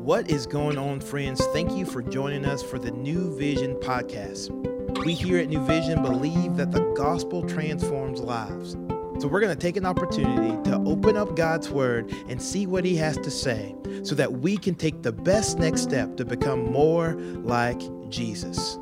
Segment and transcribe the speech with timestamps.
[0.00, 1.44] What is going on, friends?
[1.48, 4.48] Thank you for joining us for the New Vision podcast.
[5.04, 8.78] We here at New Vision believe that the gospel transforms lives.
[9.18, 12.82] So we're going to take an opportunity to open up God's word and see what
[12.86, 16.72] he has to say so that we can take the best next step to become
[16.72, 17.12] more
[17.44, 18.78] like Jesus.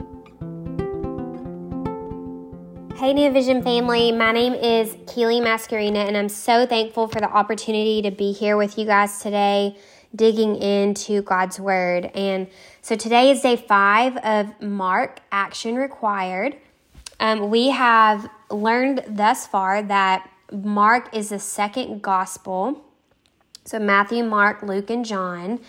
[2.98, 4.12] Hey, New Vision family.
[4.12, 8.56] My name is Keely Mascarina, and I'm so thankful for the opportunity to be here
[8.56, 9.76] with you guys today,
[10.14, 12.10] digging into God's Word.
[12.14, 12.48] And
[12.82, 16.56] so today is day five of Mark Action Required.
[17.20, 22.84] Um, we have learned thus far that Mark is the second gospel.
[23.64, 25.60] So Matthew, Mark, Luke, and John.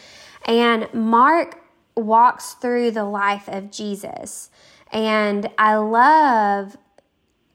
[0.45, 1.59] And Mark
[1.95, 4.49] walks through the life of Jesus.
[4.91, 6.77] And I love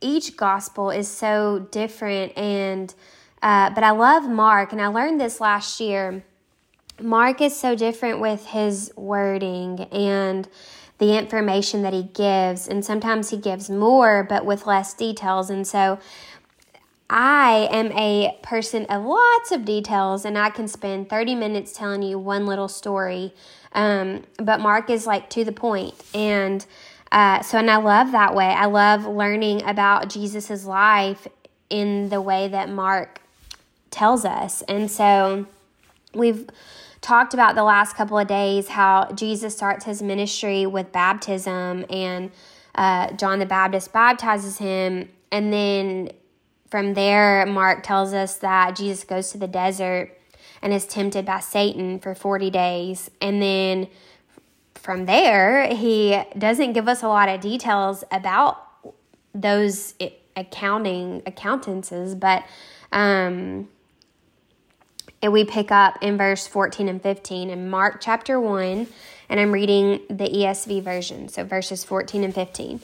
[0.05, 2.95] each gospel is so different and
[3.43, 6.23] uh, but i love mark and i learned this last year
[7.01, 10.49] mark is so different with his wording and
[10.99, 15.67] the information that he gives and sometimes he gives more but with less details and
[15.67, 15.99] so
[17.11, 22.03] I am a person of lots of details, and I can spend 30 minutes telling
[22.03, 23.35] you one little story.
[23.73, 26.65] Um, but Mark is like to the point, and
[27.13, 28.47] uh, so, and I love that way.
[28.47, 31.29] I love learning about Jesus's life
[31.69, 33.21] in the way that Mark
[33.91, 34.63] tells us.
[34.63, 35.47] And so,
[36.15, 36.49] we've
[37.05, 42.33] talked about the last couple of days how Jesus starts his ministry with baptism, and
[42.75, 45.11] uh, John the Baptist baptizes him.
[45.31, 46.11] And then
[46.71, 50.19] from there, Mark tells us that Jesus goes to the desert
[50.63, 53.11] and is tempted by Satan for 40 days.
[53.21, 53.89] And then
[54.75, 58.67] from there, he doesn't give us a lot of details about
[59.35, 59.95] those
[60.37, 62.45] accounting accountances, but
[62.93, 63.69] um,
[65.25, 68.87] and we pick up in verse 14 and 15 in Mark chapter 1,
[69.31, 72.83] and I'm reading the ESV version, so verses 14 and 15.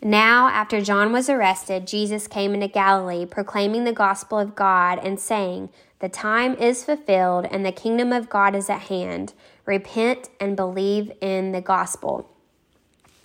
[0.00, 5.18] Now, after John was arrested, Jesus came into Galilee, proclaiming the gospel of God and
[5.18, 9.32] saying, The time is fulfilled, and the kingdom of God is at hand
[9.66, 12.30] repent and believe in the gospel.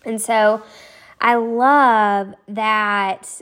[0.03, 0.63] And so
[1.21, 3.41] I love that,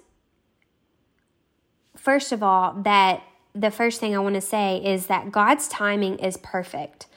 [1.96, 3.24] first of all, that
[3.60, 7.08] the first thing I want to say is that God's timing is perfect.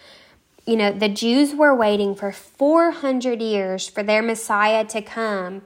[0.67, 5.63] You know, the Jews were waiting for 400 years for their Messiah to come,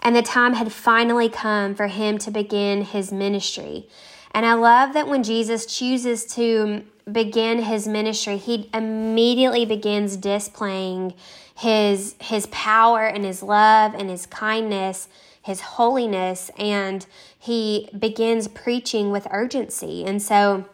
[0.00, 3.86] and the time had finally come for him to begin his ministry.
[4.32, 11.14] And I love that when Jesus chooses to begin his ministry, he immediately begins displaying
[11.54, 15.08] his his power and his love and his kindness,
[15.42, 17.04] his holiness, and
[17.38, 20.04] he begins preaching with urgency.
[20.04, 20.66] And so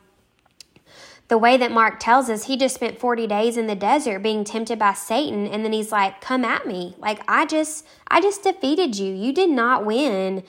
[1.29, 4.45] the way that Mark tells us, he just spent 40 days in the desert being
[4.45, 6.95] tempted by Satan and then he's like, "Come at me.
[6.99, 9.15] Like I just I just defeated you.
[9.15, 10.43] You did not win.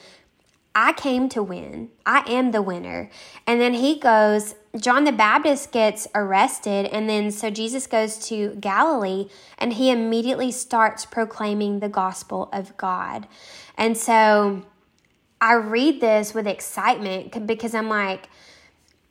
[0.74, 1.90] I came to win.
[2.06, 3.10] I am the winner."
[3.46, 8.56] And then he goes John the Baptist gets arrested, and then so Jesus goes to
[8.56, 13.28] Galilee and he immediately starts proclaiming the gospel of God.
[13.80, 14.64] And so
[15.40, 18.30] I read this with excitement because I'm like,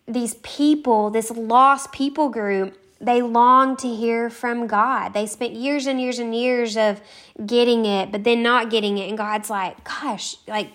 [0.07, 5.15] these people, this lost people group, they long to hear from God.
[5.15, 7.01] They spent years and years and years of
[7.47, 9.09] getting it, but then not getting it.
[9.09, 10.69] And God's like, gosh, like,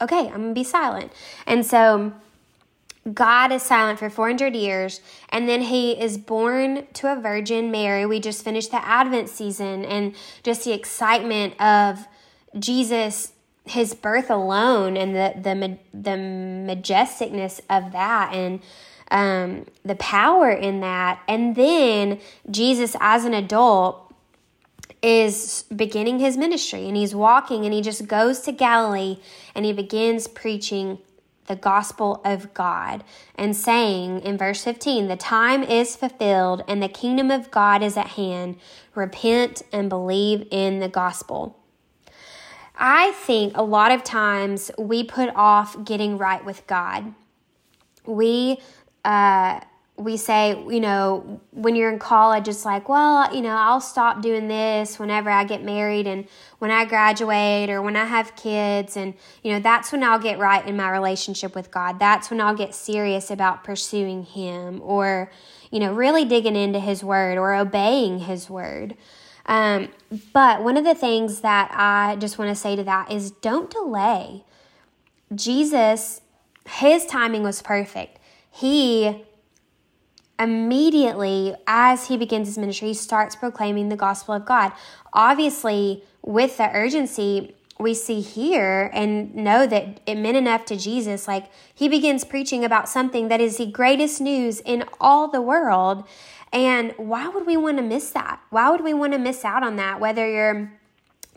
[0.00, 1.12] okay, I'm gonna be silent.
[1.46, 2.12] And so,
[3.14, 5.00] God is silent for 400 years,
[5.30, 8.04] and then he is born to a virgin, Mary.
[8.04, 12.06] We just finished the Advent season, and just the excitement of
[12.58, 13.32] Jesus,
[13.64, 18.60] his birth alone, and the the the majesticness of that, and
[19.10, 24.14] um, the power in that, and then Jesus as an adult
[25.02, 29.18] is beginning his ministry, and he's walking, and he just goes to Galilee,
[29.54, 30.98] and he begins preaching
[31.50, 33.02] the gospel of God
[33.34, 37.96] and saying in verse 15, The time is fulfilled and the kingdom of God is
[37.96, 38.56] at hand.
[38.94, 41.59] Repent and believe in the gospel.
[42.80, 47.12] I think a lot of times we put off getting right with God.
[48.06, 48.58] We,
[49.04, 49.60] uh,
[49.98, 54.22] we say, you know, when you're in college, it's like, well, you know, I'll stop
[54.22, 56.26] doing this whenever I get married and
[56.58, 58.96] when I graduate or when I have kids.
[58.96, 59.12] And,
[59.42, 61.98] you know, that's when I'll get right in my relationship with God.
[61.98, 65.30] That's when I'll get serious about pursuing Him or,
[65.70, 68.96] you know, really digging into His Word or obeying His Word.
[69.50, 69.88] Um,
[70.32, 73.68] but one of the things that I just want to say to that is don't
[73.68, 74.44] delay.
[75.34, 76.22] Jesus,
[76.66, 78.20] His timing was perfect.
[78.48, 79.24] He
[80.38, 84.72] immediately, as he begins his ministry, he starts proclaiming the gospel of God.
[85.12, 91.26] Obviously, with the urgency we see here and know that it meant enough to Jesus,
[91.26, 96.04] like he begins preaching about something that is the greatest news in all the world.
[96.52, 98.40] And why would we want to miss that?
[98.50, 100.00] Why would we want to miss out on that?
[100.00, 100.72] Whether you're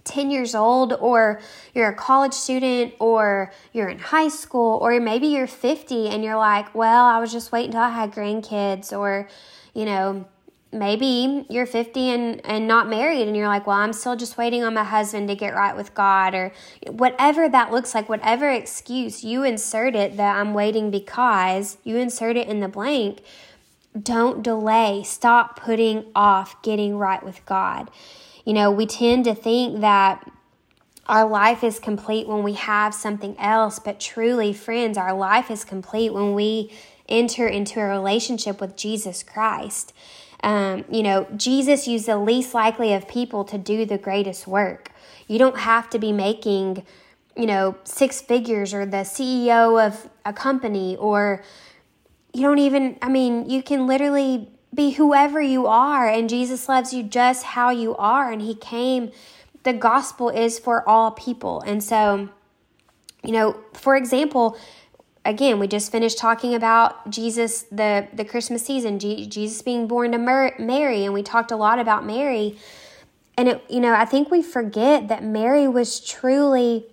[0.04, 1.40] 10 years old or
[1.74, 6.38] you're a college student or you're in high school or maybe you're 50 and you're
[6.38, 9.30] like, well, I was just waiting until I had grandkids or,
[9.74, 10.26] you know,
[10.74, 14.64] maybe you're 50 and, and not married and you're like, well, I'm still just waiting
[14.64, 16.52] on my husband to get right with God or
[16.88, 22.36] whatever that looks like, whatever excuse you insert it that I'm waiting because you insert
[22.36, 23.22] it in the blank.
[24.00, 25.04] Don't delay.
[25.04, 27.92] Stop putting off getting right with God.
[28.46, 30.30] You know, we tend to think that
[31.08, 35.66] our life is complete when we have something else, but truly, friends, our life is
[35.66, 36.72] complete when we
[37.10, 39.94] enter into a relationship with Jesus Christ.
[40.44, 44.92] Um, you know, Jesus used the least likely of people to do the greatest work.
[45.28, 46.86] You don't have to be making,
[47.36, 51.44] you know, six figures or the CEO of a company, or
[52.34, 56.94] you don't even, I mean, you can literally be whoever you are, and Jesus loves
[56.94, 58.32] you just how you are.
[58.32, 59.12] And He came,
[59.64, 61.62] the gospel is for all people.
[61.62, 62.30] And so,
[63.24, 64.58] you know, for example,
[65.24, 70.12] again, we just finished talking about Jesus, the, the Christmas season, G- Jesus being born
[70.14, 72.58] to Mer- Mary, and we talked a lot about Mary.
[73.38, 76.88] And, it, you know, I think we forget that Mary was truly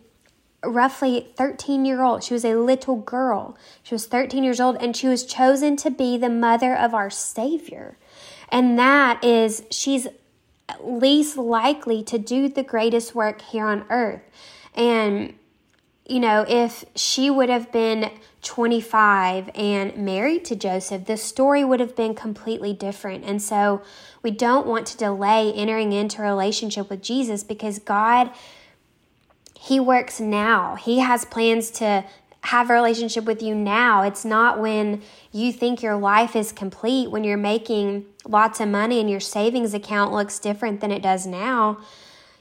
[0.64, 2.22] roughly 13 year old.
[2.22, 3.56] She was a little girl.
[3.82, 7.10] She was 13 years old and she was chosen to be the mother of our
[7.10, 7.96] Savior.
[8.50, 10.08] And that is, she's
[10.80, 14.22] least likely to do the greatest work here on earth.
[14.74, 15.34] And,
[16.06, 18.10] you know, if she would have been
[18.42, 23.24] 25 and married to Joseph, the story would have been completely different.
[23.24, 23.82] And so
[24.22, 28.30] we don't want to delay entering into a relationship with Jesus because God
[29.62, 30.74] he works now.
[30.76, 32.02] He has plans to
[32.44, 34.00] have a relationship with you now.
[34.00, 35.02] It's not when
[35.32, 39.74] you think your life is complete, when you're making lots of money and your savings
[39.74, 41.78] account looks different than it does now.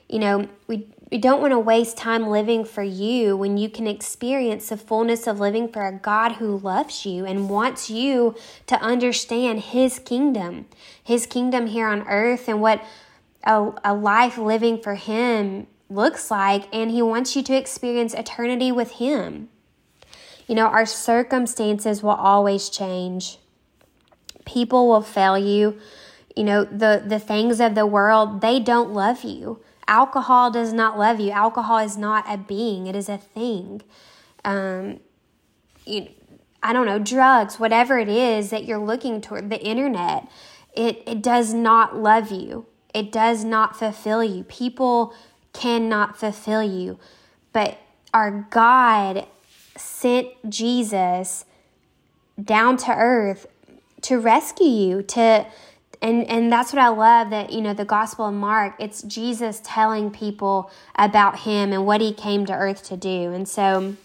[0.08, 3.86] You know, we, we don't want to waste time living for you when you can
[3.86, 8.34] experience the fullness of living for a God who loves you and wants you
[8.68, 10.68] to understand His kingdom,
[11.04, 12.82] His kingdom here on earth, and what
[13.44, 18.72] a, a life living for Him looks like, and He wants you to experience eternity
[18.72, 19.50] with Him.
[20.48, 23.38] You know, our circumstances will always change.
[24.46, 25.80] People will fail you.
[26.36, 29.62] You know, the, the things of the world, they don't love you.
[29.88, 31.32] Alcohol does not love you.
[31.32, 33.82] Alcohol is not a being, it is a thing.
[34.46, 35.00] Um,
[35.86, 36.08] you,
[36.62, 40.28] I don't know, drugs, whatever it is that you're looking toward, the internet,
[40.74, 42.68] it, it does not love you.
[42.94, 44.44] It does not fulfill you.
[44.44, 45.14] People
[45.54, 47.00] cannot fulfill you.
[47.54, 47.78] But
[48.14, 49.28] our God
[49.76, 51.46] sent Jesus
[52.42, 53.48] down to earth
[54.02, 55.46] to rescue you, to
[56.02, 59.62] and and that's what I love that you know the Gospel of Mark it's Jesus
[59.64, 63.34] telling people about him and what he came to earth to do.
[63.34, 63.96] And so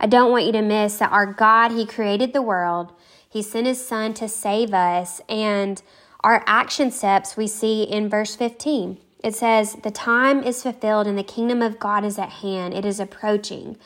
[0.00, 2.92] I don't want you to miss that our God he created the world.
[3.28, 5.80] He sent his son to save us and
[6.24, 8.98] our action steps we see in verse 15.
[9.22, 12.74] It says, The time is fulfilled and the kingdom of God is at hand.
[12.74, 13.76] It is approaching.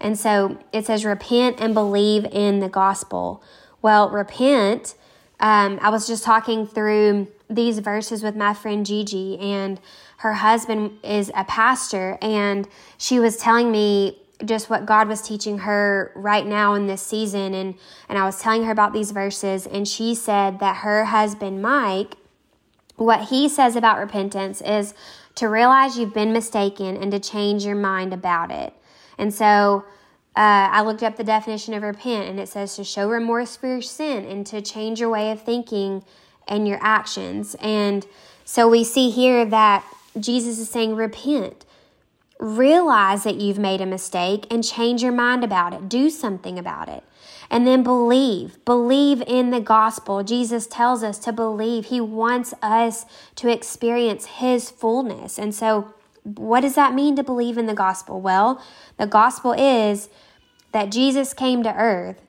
[0.00, 3.42] And so it says, Repent and believe in the gospel.
[3.82, 4.94] Well, repent.
[5.40, 9.80] Um, I was just talking through these verses with my friend Gigi, and
[10.18, 12.68] her husband is a pastor, and
[12.98, 17.54] she was telling me just what God was teaching her right now in this season
[17.54, 17.74] and
[18.08, 22.14] and I was telling her about these verses and she said that her husband Mike
[22.98, 24.94] what he says about repentance is
[25.36, 28.74] to realize you've been mistaken and to change your mind about it.
[29.16, 29.84] And so
[30.36, 33.66] uh, I looked up the definition of repent, and it says to show remorse for
[33.66, 36.04] your sin and to change your way of thinking
[36.46, 37.56] and your actions.
[37.60, 38.06] And
[38.44, 39.84] so we see here that
[40.18, 41.64] Jesus is saying, repent.
[42.38, 45.88] Realize that you've made a mistake and change your mind about it.
[45.88, 47.02] Do something about it.
[47.50, 48.62] And then believe.
[48.64, 50.22] Believe in the gospel.
[50.22, 51.86] Jesus tells us to believe.
[51.86, 55.38] He wants us to experience His fullness.
[55.38, 58.20] And so, what does that mean to believe in the gospel?
[58.20, 58.62] Well,
[58.98, 60.10] the gospel is
[60.72, 62.20] that Jesus came to earth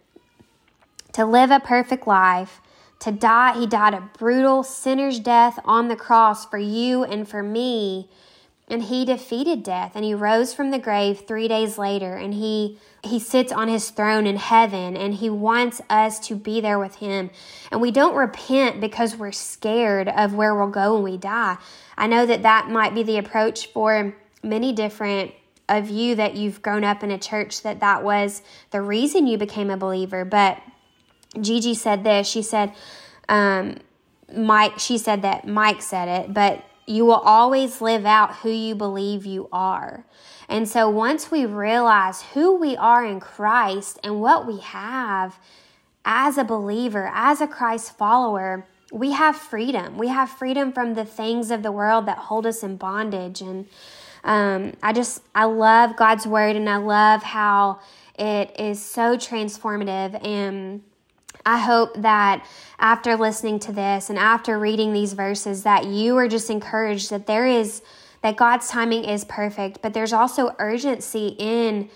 [1.12, 2.62] to live a perfect life,
[3.00, 3.60] to die.
[3.60, 8.10] He died a brutal sinner's death on the cross for you and for me
[8.70, 12.80] and he defeated death and he rose from the grave 3 days later and he
[13.04, 16.96] he sits on his throne in heaven and he wants us to be there with
[16.96, 17.30] him.
[17.72, 21.58] And we don't repent because we're scared of where we'll go when we die.
[21.98, 25.32] I know that that might be the approach for many different
[25.70, 29.38] of you that you've grown up in a church that that was the reason you
[29.38, 30.26] became a believer.
[30.26, 30.62] But
[31.40, 32.28] Gigi said this.
[32.28, 32.74] She said,
[33.30, 33.78] um,
[34.36, 38.74] Mike, she said that Mike said it, but you will always live out who you
[38.74, 40.06] believe you are.
[40.48, 45.38] And so once we realize who we are in Christ and what we have
[46.04, 50.00] as a believer, as a Christ follower, we have freedom.
[50.00, 53.42] We have freedom from the things of the world that hold us in bondage.
[53.42, 53.68] And
[54.24, 57.82] um, I just, I love God's word and I love how
[58.18, 60.26] it is so transformative.
[60.26, 60.82] And
[61.46, 62.46] I hope that
[62.80, 67.28] after listening to this and after reading these verses, that you are just encouraged that
[67.28, 67.82] there is
[68.22, 71.90] that God's timing is perfect, but there's also urgency in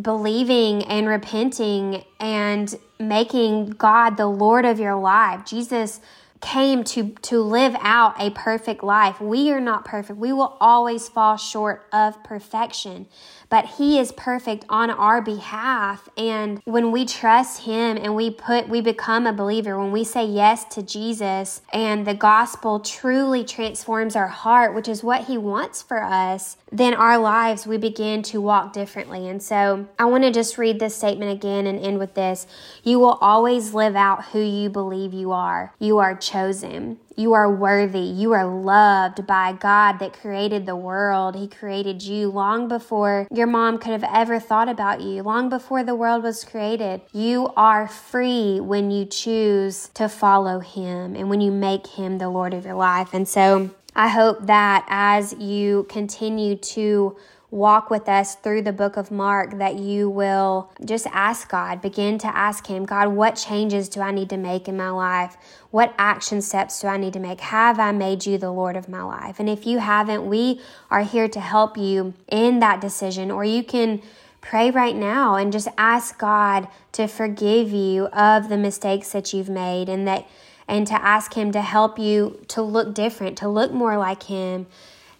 [0.00, 5.44] believing and repenting and making God the Lord of your life.
[5.44, 6.00] Jesus
[6.42, 9.20] came to to live out a perfect life.
[9.20, 10.18] We are not perfect.
[10.18, 13.06] We will always fall short of perfection
[13.52, 18.66] but he is perfect on our behalf and when we trust him and we put
[18.66, 24.16] we become a believer when we say yes to Jesus and the gospel truly transforms
[24.16, 28.40] our heart which is what he wants for us then our lives we begin to
[28.40, 32.14] walk differently and so I want to just read this statement again and end with
[32.14, 32.46] this
[32.82, 37.50] you will always live out who you believe you are you are chosen you are
[37.50, 38.00] worthy.
[38.00, 41.36] You are loved by God that created the world.
[41.36, 45.84] He created you long before your mom could have ever thought about you, long before
[45.84, 47.02] the world was created.
[47.12, 52.28] You are free when you choose to follow Him and when you make Him the
[52.28, 53.12] Lord of your life.
[53.12, 57.16] And so I hope that as you continue to
[57.50, 62.16] walk with us through the book of Mark that you will just ask God, begin
[62.18, 65.36] to ask Him, God, what changes do I need to make in my life?
[65.70, 67.40] What action steps do I need to make?
[67.40, 69.38] Have I made you the Lord of my life?
[69.38, 73.62] And if you haven't, we are here to help you in that decision, or you
[73.62, 74.00] can
[74.40, 79.50] pray right now and just ask God to forgive you of the mistakes that you've
[79.50, 80.26] made and that
[80.68, 84.66] and to ask him to help you to look different, to look more like him,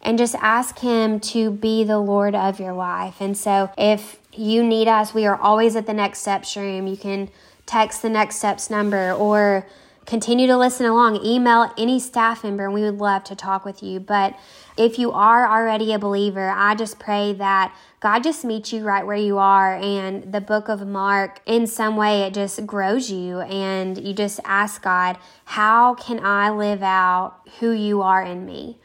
[0.02, 3.20] and just ask Him to be the Lord of your life.
[3.20, 6.86] And so if you need us, we are always at the Next Steps room.
[6.86, 7.30] You can
[7.66, 9.66] text the Next Steps number or
[10.06, 11.24] continue to listen along.
[11.24, 14.00] Email any staff member, and we would love to talk with you.
[14.00, 14.38] But
[14.76, 19.06] if you are already a believer, I just pray that God just meets you right
[19.06, 23.40] where you are, and the book of Mark, in some way, it just grows you,
[23.40, 28.78] and you just ask God, How can I live out who you are in me?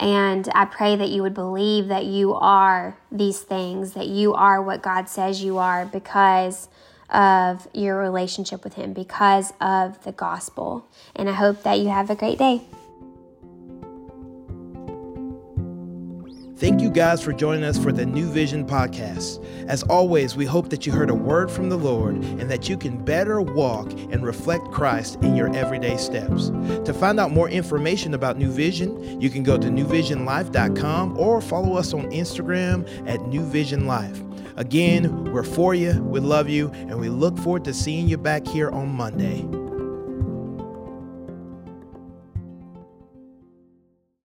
[0.00, 4.62] And I pray that you would believe that you are these things, that you are
[4.62, 6.68] what God says you are because
[7.10, 10.86] of your relationship with Him, because of the gospel.
[11.14, 12.62] And I hope that you have a great day.
[16.58, 19.44] Thank you guys for joining us for the New Vision podcast.
[19.68, 22.76] As always, we hope that you heard a word from the Lord and that you
[22.76, 26.48] can better walk and reflect Christ in your everyday steps.
[26.84, 31.76] To find out more information about New Vision, you can go to newvisionlife.com or follow
[31.76, 34.20] us on Instagram at New Vision Life.
[34.58, 38.44] Again, we're for you, we love you, and we look forward to seeing you back
[38.44, 39.46] here on Monday.